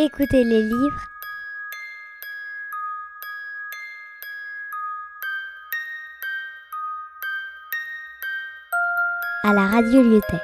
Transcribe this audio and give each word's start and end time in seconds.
Écoutez 0.00 0.44
les 0.44 0.62
livres. 0.62 1.08
à 9.42 9.52
la 9.52 9.66
radio 9.66 10.00
Lyotet. 10.00 10.40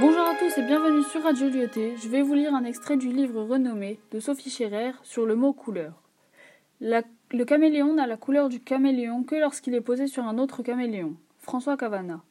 Bonjour 0.00 0.20
à 0.20 0.34
tous 0.36 0.58
et 0.58 0.62
bienvenue 0.62 1.04
sur 1.04 1.22
Radio 1.22 1.48
Lyotet. 1.48 1.94
Je 2.02 2.08
vais 2.08 2.22
vous 2.22 2.34
lire 2.34 2.56
un 2.56 2.64
extrait 2.64 2.96
du 2.96 3.06
livre 3.06 3.44
renommé 3.44 4.00
de 4.10 4.18
Sophie 4.18 4.50
Scherer 4.50 4.94
sur 5.04 5.26
le 5.26 5.36
mot 5.36 5.52
couleur. 5.52 5.92
le 6.80 7.44
caméléon 7.44 7.94
n'a 7.94 8.08
la 8.08 8.16
couleur 8.16 8.48
du 8.48 8.58
caméléon 8.58 9.22
que 9.22 9.36
lorsqu'il 9.36 9.76
est 9.76 9.80
posé 9.80 10.08
sur 10.08 10.24
un 10.24 10.38
autre 10.38 10.64
caméléon. 10.64 11.14
François 11.38 11.76
Cavana. 11.76 12.24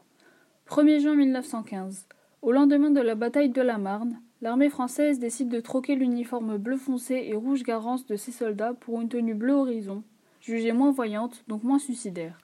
1er 0.71 1.01
juin 1.01 1.15
1915. 1.15 2.07
Au 2.41 2.53
lendemain 2.53 2.91
de 2.91 3.01
la 3.01 3.15
bataille 3.15 3.49
de 3.49 3.61
la 3.61 3.77
Marne, 3.77 4.21
l'armée 4.41 4.69
française 4.69 5.19
décide 5.19 5.49
de 5.49 5.59
troquer 5.59 5.95
l'uniforme 5.95 6.57
bleu 6.57 6.77
foncé 6.77 7.25
et 7.27 7.35
rouge 7.35 7.63
garance 7.63 8.05
de 8.05 8.15
ses 8.15 8.31
soldats 8.31 8.73
pour 8.73 9.01
une 9.01 9.09
tenue 9.09 9.33
bleu 9.33 9.51
horizon, 9.51 10.01
jugée 10.39 10.71
moins 10.71 10.91
voyante, 10.91 11.43
donc 11.49 11.63
moins 11.63 11.77
suicidaire. 11.77 12.39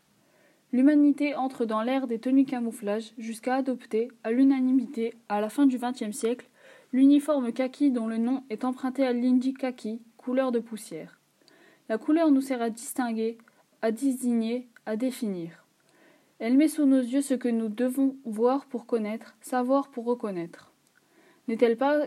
L'humanité 0.73 1.35
entre 1.35 1.63
dans 1.63 1.81
l'ère 1.81 2.05
des 2.05 2.19
tenues 2.19 2.43
camouflage 2.43 3.13
jusqu'à 3.17 3.55
adopter, 3.55 4.09
à 4.25 4.33
l'unanimité, 4.33 5.13
à 5.29 5.39
la 5.39 5.47
fin 5.47 5.65
du 5.65 5.77
XXe 5.77 6.11
siècle, 6.11 6.49
l'uniforme 6.91 7.53
kaki 7.53 7.91
dont 7.91 8.07
le 8.07 8.17
nom 8.17 8.43
est 8.49 8.65
emprunté 8.65 9.05
à 9.05 9.13
l'indi 9.13 9.53
kaki, 9.53 10.01
couleur 10.17 10.51
de 10.51 10.59
poussière. 10.59 11.21
La 11.87 11.97
couleur 11.97 12.29
nous 12.29 12.41
sert 12.41 12.61
à 12.61 12.71
distinguer, 12.71 13.37
à 13.81 13.91
désigner, 13.91 14.67
à 14.85 14.97
définir. 14.97 15.63
Elle 16.39 16.55
met 16.55 16.67
sous 16.67 16.85
nos 16.85 17.01
yeux 17.01 17.21
ce 17.21 17.33
que 17.33 17.47
nous 17.47 17.67
devons 17.67 18.15
voir 18.23 18.67
pour 18.67 18.85
connaître, 18.85 19.35
savoir 19.41 19.89
pour 19.89 20.05
reconnaître. 20.05 20.71
N'est-elle 21.47 21.77
pas 21.77 22.05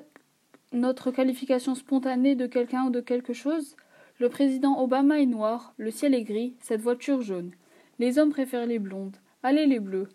notre 0.72 1.10
qualification 1.10 1.74
spontanée 1.74 2.36
de 2.36 2.46
quelqu'un 2.46 2.84
ou 2.84 2.90
de 2.90 3.00
quelque 3.00 3.32
chose? 3.32 3.76
Le 4.18 4.28
président 4.28 4.80
Obama 4.80 5.20
est 5.20 5.26
noir, 5.26 5.74
le 5.78 5.90
ciel 5.90 6.14
est 6.14 6.22
gris, 6.22 6.54
cette 6.60 6.80
voiture 6.80 7.22
jaune. 7.22 7.50
Les 7.98 8.18
hommes 8.18 8.30
préfèrent 8.30 8.66
les 8.66 8.78
blondes. 8.78 9.16
Allez 9.42 9.66
les 9.66 9.80
bleus. 9.80 10.08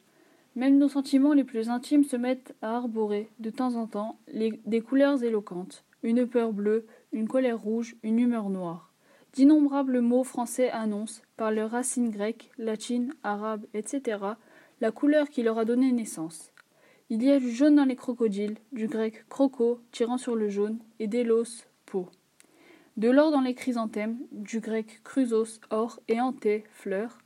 Même 0.56 0.78
nos 0.78 0.88
sentiments 0.88 1.34
les 1.34 1.44
plus 1.44 1.70
intimes 1.70 2.06
se 2.06 2.16
mettent 2.16 2.56
à 2.62 2.78
arborer, 2.78 3.30
de 3.40 3.50
temps 3.50 3.76
en 3.76 3.88
temps, 3.88 4.20
des 4.34 4.82
couleurs 4.82 5.24
éloquentes. 5.24 5.84
Une 6.04 6.26
peur 6.26 6.54
bleue, 6.54 6.86
une 7.12 7.28
colère 7.28 7.60
rouge, 7.60 7.98
une 8.04 8.20
humeur 8.20 8.50
noire. 8.50 8.94
D'innombrables 9.36 10.00
mots 10.00 10.24
français 10.24 10.70
annoncent, 10.70 11.22
par 11.36 11.52
leurs 11.52 11.72
racines 11.72 12.10
grecques, 12.10 12.52
latines, 12.58 13.14
arabes, 13.22 13.66
etc., 13.74 14.18
la 14.80 14.92
couleur 14.92 15.30
qui 15.30 15.44
leur 15.44 15.58
a 15.60 15.66
donné 15.66 15.92
naissance. 15.92 16.54
Il 17.10 17.22
y 17.22 17.30
a 17.30 17.38
du 17.38 17.52
jaune 17.52 17.76
dans 17.76 17.84
les 17.84 17.98
crocodiles, 17.98 18.56
du 18.72 18.88
grec 18.88 19.28
croco, 19.28 19.82
tirant 19.92 20.18
sur 20.18 20.38
le 20.38 20.48
jaune, 20.48 20.80
et 21.00 21.08
d'élos, 21.08 21.66
peau. 21.86 22.08
De 22.96 23.10
l'or 23.10 23.32
dans 23.32 23.42
les 23.42 23.56
chrysanthèmes, 23.56 24.20
du 24.32 24.62
grec 24.62 25.02
chrysos, 25.04 25.60
or, 25.70 26.00
et 26.08 26.22
anté, 26.22 26.64
fleur, 26.72 27.18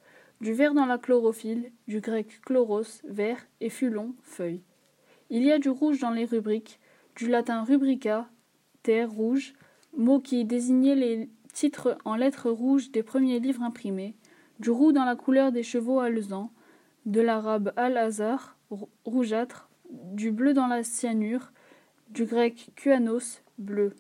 du 0.41 0.53
vert 0.53 0.73
dans 0.73 0.87
la 0.87 0.97
chlorophylle, 0.97 1.71
du 1.87 1.99
grec 1.99 2.41
chloros, 2.43 3.03
vert, 3.03 3.45
et 3.61 3.69
fulon, 3.69 4.15
feuille. 4.23 4.63
Il 5.30 5.43
y 5.43 5.52
a 5.52 5.59
du 5.59 5.69
rouge 5.69 5.99
dans 5.99 6.09
les 6.09 6.25
rubriques, 6.25 6.80
du 7.15 7.27
latin 7.27 7.63
rubrica, 7.63 8.27
terre 8.81 9.11
rouge, 9.11 9.53
mot 9.95 10.19
qui 10.19 10.43
désignait 10.43 10.95
les 10.95 11.30
titre 11.59 11.97
en 12.05 12.15
lettres 12.15 12.49
rouges 12.49 12.89
des 12.89 13.03
premiers 13.03 13.41
livres 13.41 13.63
imprimés, 13.63 14.15
du 14.61 14.69
roux 14.69 14.93
dans 14.93 15.03
la 15.03 15.17
couleur 15.17 15.52
des 15.52 15.61
chevaux 15.61 15.99
alezans, 15.99 16.53
de 17.05 17.19
l'arabe 17.19 17.73
al-azhar, 17.75 18.57
rougeâtre, 19.03 19.69
du 19.89 20.31
bleu 20.31 20.53
dans 20.53 20.67
la 20.67 20.83
cyanure, 20.83 21.52
du 22.11 22.23
grec 22.23 22.69
kuanos, 22.77 23.43
bleu, 23.58 23.93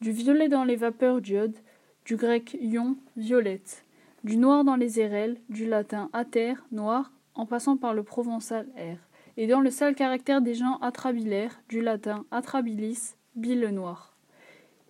du 0.00 0.10
violet 0.10 0.48
dans 0.48 0.64
les 0.64 0.76
vapeurs 0.76 1.20
d'iode, 1.20 1.58
du 2.06 2.16
grec 2.16 2.56
ion, 2.62 2.96
violette, 3.18 3.84
du 4.24 4.38
noir 4.38 4.64
dans 4.64 4.76
les 4.76 4.98
érelles, 4.98 5.36
du 5.50 5.66
latin 5.66 6.08
ater, 6.14 6.54
noir, 6.72 7.12
en 7.34 7.44
passant 7.44 7.76
par 7.76 7.92
le 7.92 8.04
provençal 8.04 8.68
air, 8.74 8.96
et 9.36 9.46
dans 9.46 9.60
le 9.60 9.68
sale 9.68 9.94
caractère 9.94 10.40
des 10.40 10.54
gens 10.54 10.78
atrabilaires, 10.78 11.60
du 11.68 11.82
latin 11.82 12.24
atrabilis, 12.30 13.16
bile 13.34 13.68
noir. 13.68 14.15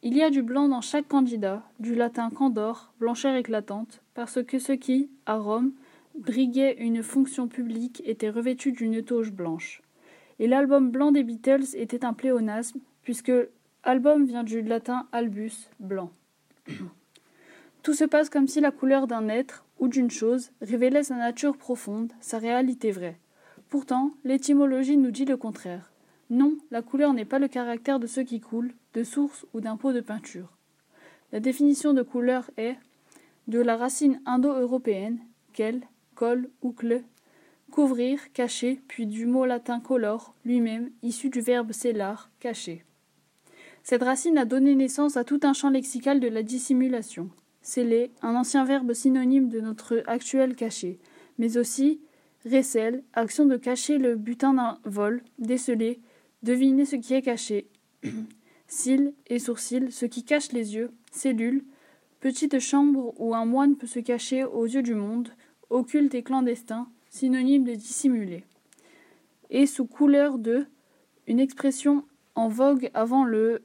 Il 0.09 0.17
y 0.17 0.23
a 0.23 0.31
du 0.31 0.41
blanc 0.41 0.69
dans 0.69 0.83
chaque 0.83 1.09
candidat, 1.09 1.65
du 1.81 1.97
latin 1.97 2.31
candor, 2.31 2.93
blancheur 3.01 3.35
éclatante, 3.35 4.03
parce 4.15 4.41
que 4.41 4.61
ceux 4.61 4.77
qui, 4.77 5.11
à 5.27 5.35
Rome, 5.35 5.73
briguaient 6.17 6.77
une 6.79 7.03
fonction 7.03 7.49
publique 7.49 8.05
étaient 8.07 8.31
revêtus 8.31 8.71
d'une 8.71 9.03
toge 9.03 9.33
blanche. 9.33 9.83
Et 10.39 10.47
l'album 10.47 10.93
blanc 10.93 11.11
des 11.11 11.25
Beatles 11.25 11.75
était 11.75 12.05
un 12.05 12.13
pléonasme, 12.13 12.79
puisque 13.03 13.33
album 13.83 14.27
vient 14.27 14.45
du 14.45 14.63
latin 14.63 15.09
albus, 15.11 15.71
blanc. 15.81 16.13
Tout 17.83 17.95
se 17.95 18.05
passe 18.05 18.31
comme 18.31 18.47
si 18.47 18.61
la 18.61 18.71
couleur 18.71 19.09
d'un 19.09 19.29
être 19.29 19.65
ou 19.81 19.89
d'une 19.89 20.13
chose 20.13 20.53
révélait 20.63 21.03
sa 21.03 21.17
nature 21.17 21.57
profonde, 21.57 22.13
sa 22.21 22.39
réalité 22.39 22.93
vraie. 22.93 23.19
Pourtant, 23.71 24.13
l'étymologie 24.23 24.99
nous 24.99 25.11
dit 25.11 25.25
le 25.25 25.37
contraire. 25.37 25.91
Non, 26.31 26.57
la 26.71 26.83
couleur 26.83 27.13
n'est 27.13 27.25
pas 27.25 27.39
le 27.39 27.49
caractère 27.49 28.01
de 28.01 28.07
ce 28.07 28.21
qui 28.21 28.41
coule, 28.41 28.73
de 28.95 29.05
source 29.05 29.47
ou 29.55 29.61
d'un 29.61 29.77
pot 29.77 29.93
de 29.93 30.01
peinture. 30.01 30.57
La 31.33 31.41
définition 31.41 31.93
de 31.93 32.03
couleur 32.03 32.51
est 32.57 32.77
de 33.47 33.61
la 33.61 33.77
racine 33.77 34.21
indo-européenne, 34.27 35.21
quel, 35.53 35.83
col 36.15 36.49
ou 36.63 36.73
cle, 36.73 37.03
couvrir, 37.71 38.33
cacher, 38.33 38.81
puis 38.89 39.07
du 39.07 39.27
mot 39.27 39.45
latin 39.45 39.81
color, 39.81 40.35
lui-même, 40.45 40.91
issu 41.03 41.31
du 41.31 41.41
verbe 41.41 41.73
cellar, 41.73 42.31
cacher. 42.41 42.85
Cette 43.83 44.03
racine 44.03 44.39
a 44.39 44.45
donné 44.45 44.75
naissance 44.75 45.17
à 45.17 45.25
tout 45.25 45.41
un 45.45 45.53
champ 45.53 45.71
lexical 45.71 46.19
de 46.19 46.29
la 46.29 46.43
dissimulation. 46.43 47.31
Sceller, 47.63 48.11
un 48.23 48.35
ancien 48.35 48.65
verbe 48.65 48.93
synonyme 48.95 49.49
de 49.49 49.61
notre 49.61 50.03
actuel 50.07 50.57
cacher, 50.57 50.99
mais 51.39 51.57
aussi 51.57 52.01
recel, 52.45 53.03
action 53.13 53.45
de 53.45 53.57
cacher 53.57 53.99
le 53.99 54.17
butin 54.17 54.55
d'un 54.55 54.79
vol, 54.85 55.23
déceler, 55.39 56.01
Devinez 56.43 56.85
ce 56.85 56.97
qui 56.97 57.15
est 57.15 57.23
caché. 57.23 57.69
Cils 58.69 59.15
et 59.27 59.39
sourcils, 59.39 59.93
ce 59.93 60.07
qui 60.07 60.25
cache 60.25 60.53
les 60.53 60.75
yeux, 60.75 60.91
cellules, 61.11 61.65
petite 62.21 62.59
chambre 62.59 63.15
où 63.19 63.35
un 63.35 63.45
moine 63.45 63.77
peut 63.77 63.87
se 63.87 64.01
cacher 64.01 64.45
aux 64.45 64.67
yeux 64.67 64.83
du 64.83 64.95
monde, 64.95 65.31
occulte 65.71 66.15
et 66.15 66.23
clandestin, 66.23 66.89
synonyme 67.11 67.65
de 67.65 67.75
dissimulé. 67.75 68.45
Et 69.51 69.67
sous 69.67 69.87
couleur 69.87 70.39
de, 70.39 70.67
une 71.27 71.41
expression 71.41 72.05
en 72.35 72.49
vogue 72.49 72.91
avant 72.95 73.25
le 73.25 73.63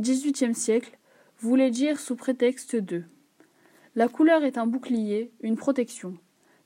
XVIIIe 0.00 0.54
siècle, 0.54 0.98
voulait 1.38 1.70
dire 1.70 1.98
sous 1.98 2.16
prétexte 2.16 2.76
de. 2.76 3.04
La 3.94 4.08
couleur 4.08 4.44
est 4.44 4.58
un 4.58 4.66
bouclier, 4.66 5.32
une 5.40 5.56
protection. 5.56 6.16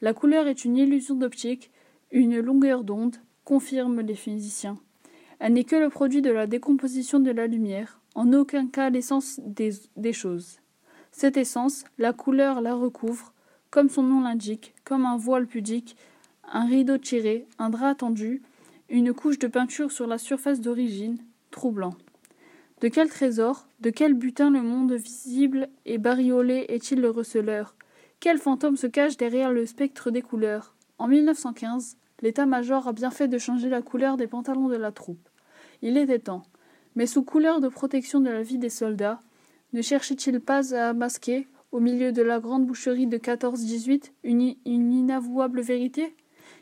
La 0.00 0.14
couleur 0.14 0.46
est 0.46 0.64
une 0.64 0.76
illusion 0.76 1.14
d'optique, 1.14 1.70
une 2.10 2.40
longueur 2.40 2.82
d'onde, 2.82 3.16
confirment 3.44 4.00
les 4.00 4.14
physiciens. 4.14 4.78
Elle 5.40 5.54
n'est 5.54 5.64
que 5.64 5.76
le 5.76 5.88
produit 5.88 6.20
de 6.20 6.30
la 6.30 6.46
décomposition 6.46 7.18
de 7.18 7.30
la 7.30 7.46
lumière, 7.46 7.98
en 8.14 8.34
aucun 8.34 8.66
cas 8.66 8.90
l'essence 8.90 9.40
des, 9.42 10.12
choses. 10.12 10.58
Cette 11.12 11.38
essence, 11.38 11.84
la 11.96 12.12
couleur 12.12 12.60
la 12.60 12.74
recouvre, 12.74 13.32
comme 13.70 13.88
son 13.88 14.02
nom 14.02 14.20
l'indique, 14.20 14.74
comme 14.84 15.06
un 15.06 15.16
voile 15.16 15.46
pudique, 15.46 15.96
un 16.52 16.66
rideau 16.66 16.98
tiré, 16.98 17.46
un 17.58 17.70
drap 17.70 17.94
tendu, 17.94 18.42
une 18.90 19.14
couche 19.14 19.38
de 19.38 19.46
peinture 19.46 19.92
sur 19.92 20.06
la 20.06 20.18
surface 20.18 20.60
d'origine, 20.60 21.16
troublant. 21.50 21.94
De 22.82 22.88
quel 22.88 23.08
trésor, 23.08 23.66
de 23.80 23.88
quel 23.88 24.12
butin 24.12 24.50
le 24.50 24.60
monde 24.60 24.92
visible 24.92 25.70
et 25.86 25.96
bariolé 25.96 26.66
est-il 26.68 27.00
le 27.00 27.08
receleur? 27.08 27.76
Quel 28.20 28.36
fantôme 28.36 28.76
se 28.76 28.86
cache 28.86 29.16
derrière 29.16 29.52
le 29.52 29.64
spectre 29.64 30.10
des 30.10 30.20
couleurs? 30.20 30.76
En 30.98 31.08
1915, 31.08 31.96
l'état-major 32.20 32.88
a 32.88 32.92
bien 32.92 33.10
fait 33.10 33.28
de 33.28 33.38
changer 33.38 33.70
la 33.70 33.80
couleur 33.80 34.18
des 34.18 34.26
pantalons 34.26 34.68
de 34.68 34.76
la 34.76 34.92
troupe. 34.92 35.29
Il 35.82 35.96
était 35.96 36.18
temps. 36.18 36.42
Mais 36.96 37.06
sous 37.06 37.22
couleur 37.22 37.60
de 37.60 37.68
protection 37.68 38.20
de 38.20 38.30
la 38.30 38.42
vie 38.42 38.58
des 38.58 38.68
soldats, 38.70 39.20
ne 39.72 39.82
cherchait-il 39.82 40.40
pas 40.40 40.74
à 40.74 40.92
masquer, 40.92 41.46
au 41.72 41.78
milieu 41.78 42.10
de 42.10 42.22
la 42.22 42.40
grande 42.40 42.66
boucherie 42.66 43.06
de 43.06 43.16
14-18, 43.16 44.10
une, 44.24 44.56
inavouable 44.66 45.60
vérité? 45.60 46.14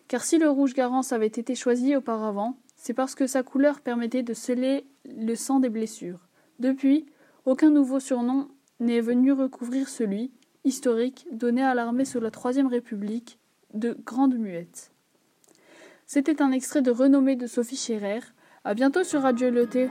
Car 0.06 0.22
si 0.22 0.38
le 0.38 0.50
rouge 0.50 0.74
garance 0.74 1.12
avait 1.12 1.26
été 1.26 1.54
choisi 1.54 1.96
auparavant, 1.96 2.56
c'est 2.76 2.94
parce 2.94 3.14
que 3.14 3.26
sa 3.26 3.42
couleur 3.42 3.80
permettait 3.80 4.22
de 4.22 4.34
sceller 4.34 4.84
le 5.06 5.34
sang 5.34 5.60
des 5.60 5.70
blessures. 5.70 6.28
Depuis, 6.58 7.06
aucun 7.46 7.70
nouveau 7.70 8.00
surnom 8.00 8.48
n'est 8.80 9.00
venu 9.00 9.32
recouvrir 9.32 9.88
celui, 9.88 10.30
historique, 10.64 11.26
donné 11.32 11.62
à 11.62 11.74
l'armée 11.74 12.04
sous 12.04 12.20
la 12.20 12.30
Troisième 12.30 12.66
République, 12.66 13.38
de 13.74 13.96
Grande 14.04 14.36
Muette. 14.36 14.92
C'était 16.06 16.40
un 16.40 16.52
extrait 16.52 16.82
de 16.82 16.90
renommée 16.90 17.36
de 17.36 17.46
Sophie 17.46 17.76
Scherer, 17.76 18.20
à 18.68 18.74
bientôt 18.74 19.02
sur 19.02 19.22
Radio 19.22 19.48
Loté. 19.48 19.88